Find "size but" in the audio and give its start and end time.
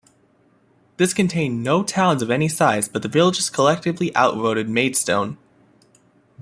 2.49-3.03